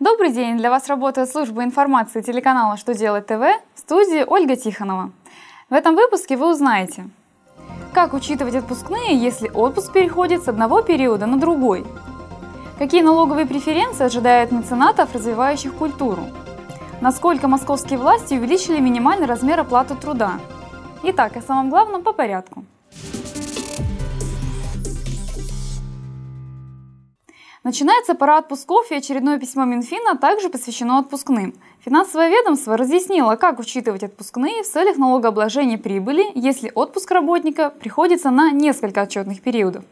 Добрый 0.00 0.32
день! 0.32 0.56
Для 0.56 0.70
вас 0.70 0.88
работает 0.88 1.30
служба 1.30 1.62
информации 1.62 2.20
телеканала 2.20 2.76
«Что 2.76 2.94
делать 2.94 3.28
ТВ» 3.28 3.44
в 3.74 3.78
студии 3.78 4.24
Ольга 4.26 4.56
Тихонова. 4.56 5.12
В 5.70 5.72
этом 5.72 5.94
выпуске 5.94 6.36
вы 6.36 6.50
узнаете, 6.50 7.08
как 7.92 8.12
учитывать 8.12 8.56
отпускные, 8.56 9.16
если 9.16 9.48
отпуск 9.54 9.92
переходит 9.92 10.42
с 10.42 10.48
одного 10.48 10.82
периода 10.82 11.26
на 11.26 11.38
другой, 11.38 11.86
какие 12.76 13.02
налоговые 13.02 13.46
преференции 13.46 14.06
ожидают 14.06 14.50
меценатов, 14.50 15.14
развивающих 15.14 15.72
культуру, 15.72 16.24
насколько 17.00 17.46
московские 17.46 18.00
власти 18.00 18.34
увеличили 18.34 18.80
минимальный 18.80 19.28
размер 19.28 19.60
оплаты 19.60 19.94
труда. 19.94 20.40
Итак, 21.04 21.36
о 21.36 21.40
самом 21.40 21.70
главном 21.70 22.02
по 22.02 22.12
порядку– 22.12 22.64
Начинается 27.64 28.14
пора 28.14 28.36
отпусков, 28.36 28.90
и 28.90 28.94
очередное 28.94 29.38
письмо 29.38 29.64
Минфина 29.64 30.18
также 30.18 30.50
посвящено 30.50 30.98
отпускным. 30.98 31.54
Финансовое 31.82 32.28
ведомство 32.28 32.76
разъяснило, 32.76 33.36
как 33.36 33.58
учитывать 33.58 34.02
отпускные 34.02 34.62
в 34.62 34.68
целях 34.68 34.98
налогообложения 34.98 35.78
прибыли, 35.78 36.26
если 36.34 36.70
отпуск 36.74 37.10
работника 37.10 37.70
приходится 37.70 38.30
на 38.30 38.50
несколько 38.50 39.00
отчетных 39.00 39.40
периодов. 39.40 39.84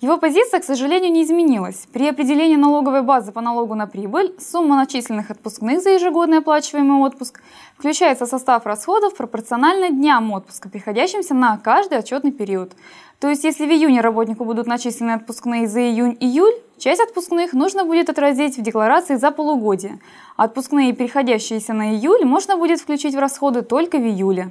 Его 0.00 0.16
позиция, 0.16 0.60
к 0.60 0.64
сожалению, 0.64 1.12
не 1.12 1.22
изменилась. 1.22 1.86
При 1.92 2.08
определении 2.08 2.56
налоговой 2.56 3.02
базы 3.02 3.30
по 3.30 3.42
налогу 3.42 3.74
на 3.74 3.86
прибыль 3.86 4.34
сумма 4.38 4.76
начисленных 4.76 5.30
отпускных 5.30 5.82
за 5.82 5.90
ежегодный 5.90 6.38
оплачиваемый 6.38 7.02
отпуск 7.02 7.42
включается 7.76 8.24
в 8.24 8.28
состав 8.28 8.64
расходов 8.64 9.14
пропорционально 9.16 9.90
дням 9.90 10.32
отпуска, 10.32 10.70
приходящимся 10.70 11.34
на 11.34 11.58
каждый 11.58 11.98
отчетный 11.98 12.32
период. 12.32 12.72
То 13.20 13.28
есть, 13.28 13.42
если 13.42 13.66
в 13.66 13.70
июне 13.70 14.00
работнику 14.00 14.44
будут 14.44 14.68
начислены 14.68 15.10
отпускные 15.12 15.66
за 15.66 15.80
июнь-июль, 15.80 16.54
часть 16.78 17.00
отпускных 17.00 17.52
нужно 17.52 17.84
будет 17.84 18.08
отразить 18.08 18.56
в 18.56 18.62
декларации 18.62 19.16
за 19.16 19.32
полугодие. 19.32 19.98
Отпускные, 20.36 20.92
переходящиеся 20.92 21.72
на 21.72 21.94
июль, 21.94 22.24
можно 22.24 22.56
будет 22.56 22.80
включить 22.80 23.16
в 23.16 23.18
расходы 23.18 23.62
только 23.62 23.98
в 23.98 24.06
июле. 24.06 24.50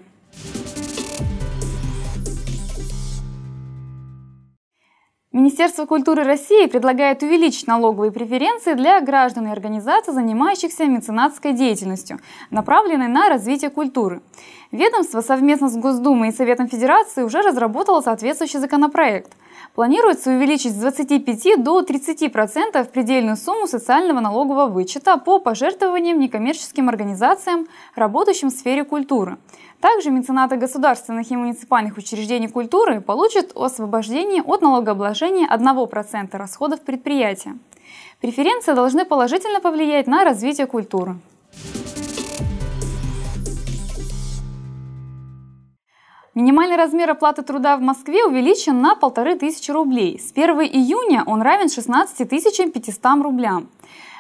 Министерство 5.37 5.85
культуры 5.85 6.23
России 6.23 6.65
предлагает 6.65 7.21
увеличить 7.21 7.67
налоговые 7.67 8.11
преференции 8.11 8.73
для 8.73 8.99
граждан 9.01 9.45
и 9.45 9.51
организаций, 9.51 10.11
занимающихся 10.11 10.85
меценатской 10.85 11.53
деятельностью, 11.53 12.17
направленной 12.49 13.07
на 13.07 13.29
развитие 13.29 13.69
культуры. 13.69 14.23
Ведомство 14.71 15.21
совместно 15.21 15.69
с 15.69 15.77
Госдумой 15.77 16.29
и 16.29 16.31
Советом 16.31 16.67
Федерации 16.67 17.21
уже 17.21 17.43
разработало 17.43 18.01
соответствующий 18.01 18.57
законопроект. 18.57 19.31
Планируется 19.75 20.31
увеличить 20.31 20.73
с 20.73 20.79
25 20.79 21.63
до 21.63 21.81
30% 21.81 22.91
предельную 22.91 23.37
сумму 23.37 23.67
социального 23.67 24.19
налогового 24.19 24.67
вычета 24.67 25.17
по 25.17 25.39
пожертвованиям 25.39 26.19
некоммерческим 26.19 26.89
организациям, 26.89 27.67
работающим 27.95 28.49
в 28.49 28.53
сфере 28.53 28.83
культуры. 28.83 29.37
Также 29.79 30.09
меценаты 30.09 30.55
государственных 30.55 31.29
и 31.29 31.35
муниципальных 31.35 31.97
учреждений 31.97 32.47
культуры 32.47 33.01
получат 33.01 33.51
освобождение 33.55 34.41
от 34.41 34.61
налогообложения 34.61 35.47
1% 35.47 36.35
расходов 36.35 36.81
предприятия. 36.81 37.57
Преференции 38.19 38.73
должны 38.73 39.05
положительно 39.05 39.61
повлиять 39.61 40.07
на 40.07 40.23
развитие 40.23 40.65
культуры. 40.65 41.17
Минимальный 46.37 46.75
размер 46.75 47.09
оплаты 47.09 47.41
труда 47.41 47.77
в 47.77 47.81
Москве 47.81 48.23
увеличен 48.23 48.79
на 48.79 48.91
1500 48.91 49.69
рублей. 49.73 50.19
С 50.19 50.31
1 50.31 50.49
июня 50.71 51.23
он 51.25 51.41
равен 51.41 51.67
16 51.67 52.29
500 52.29 53.23
рублям. 53.23 53.69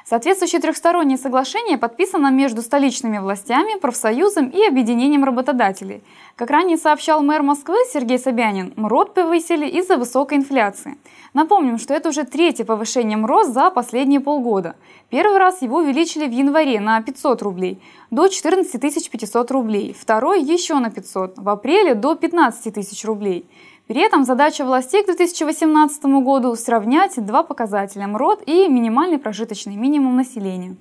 Соответствующее 0.09 0.61
трехстороннее 0.61 1.17
соглашение 1.17 1.77
подписано 1.77 2.31
между 2.31 2.61
столичными 2.61 3.17
властями, 3.17 3.77
профсоюзом 3.77 4.47
и 4.47 4.65
объединением 4.65 5.25
работодателей. 5.25 6.01
Как 6.37 6.49
ранее 6.49 6.77
сообщал 6.77 7.21
мэр 7.21 7.43
Москвы 7.43 7.75
Сергей 7.91 8.17
Собянин, 8.17 8.71
МРОД 8.77 9.13
повысили 9.13 9.67
из-за 9.67 9.97
высокой 9.97 10.37
инфляции. 10.37 10.97
Напомним, 11.33 11.77
что 11.77 11.93
это 11.93 12.07
уже 12.07 12.23
третье 12.23 12.63
повышение 12.63 13.17
МРОД 13.17 13.47
за 13.47 13.69
последние 13.69 14.21
полгода. 14.21 14.77
Первый 15.09 15.39
раз 15.39 15.61
его 15.61 15.79
увеличили 15.79 16.25
в 16.25 16.31
январе 16.31 16.79
на 16.79 17.01
500 17.01 17.41
рублей, 17.41 17.81
до 18.09 18.29
14 18.29 19.09
500 19.11 19.51
рублей. 19.51 19.93
Второй 19.99 20.41
еще 20.41 20.75
на 20.75 20.89
500, 20.89 21.37
в 21.37 21.49
апреле 21.49 21.95
до 21.95 22.15
15 22.15 22.73
тысяч 22.73 23.03
рублей. 23.03 23.45
При 23.87 24.01
этом 24.01 24.25
задача 24.25 24.65
властей 24.65 25.01
к 25.03 25.05
2018 25.05 26.03
году 26.21 26.53
сравнять 26.55 27.13
два 27.25 27.43
показателя– 27.43 28.07
МРОД 28.07 28.43
и 28.45 28.67
минимальный 28.67 29.17
прожиточный 29.17 29.77
минимум 29.77 30.17
населения. 30.17 30.75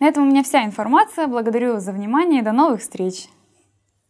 На 0.00 0.06
этом 0.06 0.26
у 0.26 0.30
меня 0.30 0.42
вся 0.42 0.64
информация. 0.64 1.26
Благодарю 1.26 1.80
за 1.80 1.92
внимание 1.92 2.40
и 2.40 2.44
до 2.44 2.52
новых 2.52 2.80
встреч! 2.80 3.28